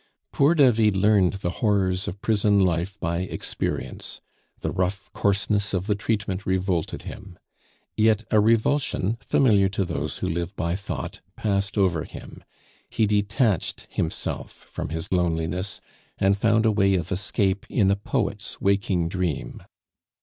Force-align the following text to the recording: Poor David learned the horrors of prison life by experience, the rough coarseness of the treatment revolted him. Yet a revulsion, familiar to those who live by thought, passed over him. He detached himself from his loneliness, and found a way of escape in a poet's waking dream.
Poor 0.33 0.55
David 0.55 0.97
learned 0.97 1.33
the 1.33 1.51
horrors 1.61 2.07
of 2.07 2.23
prison 2.23 2.59
life 2.59 2.99
by 2.99 3.19
experience, 3.19 4.19
the 4.61 4.71
rough 4.71 5.11
coarseness 5.13 5.75
of 5.75 5.85
the 5.85 5.93
treatment 5.93 6.43
revolted 6.43 7.03
him. 7.03 7.37
Yet 7.95 8.23
a 8.31 8.39
revulsion, 8.39 9.19
familiar 9.19 9.69
to 9.69 9.85
those 9.85 10.17
who 10.17 10.27
live 10.27 10.55
by 10.55 10.75
thought, 10.75 11.21
passed 11.35 11.77
over 11.77 12.03
him. 12.03 12.43
He 12.89 13.05
detached 13.05 13.85
himself 13.91 14.65
from 14.67 14.89
his 14.89 15.11
loneliness, 15.11 15.81
and 16.17 16.35
found 16.35 16.65
a 16.65 16.71
way 16.71 16.95
of 16.95 17.11
escape 17.11 17.67
in 17.69 17.91
a 17.91 17.95
poet's 17.95 18.59
waking 18.59 19.07
dream. 19.07 19.61